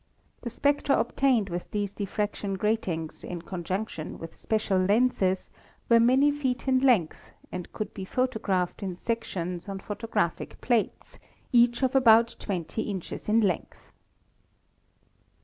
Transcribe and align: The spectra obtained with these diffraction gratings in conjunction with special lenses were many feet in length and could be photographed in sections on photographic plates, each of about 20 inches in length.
The 0.41 0.49
spectra 0.49 0.99
obtained 0.99 1.49
with 1.49 1.69
these 1.69 1.93
diffraction 1.93 2.55
gratings 2.55 3.23
in 3.23 3.43
conjunction 3.43 4.17
with 4.17 4.35
special 4.35 4.79
lenses 4.79 5.51
were 5.89 5.99
many 5.99 6.31
feet 6.31 6.67
in 6.67 6.79
length 6.79 7.19
and 7.51 7.71
could 7.71 7.93
be 7.93 8.03
photographed 8.03 8.81
in 8.81 8.95
sections 8.95 9.69
on 9.69 9.77
photographic 9.77 10.59
plates, 10.59 11.19
each 11.51 11.83
of 11.83 11.93
about 11.95 12.35
20 12.39 12.81
inches 12.81 13.29
in 13.29 13.41
length. 13.41 13.91